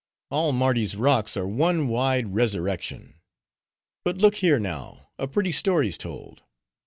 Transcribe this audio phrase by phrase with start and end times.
[0.31, 3.19] All Mardi's rocks are one wide resurrection.
[4.03, 4.33] But look.
[4.37, 6.41] Here, now, a pretty story's told.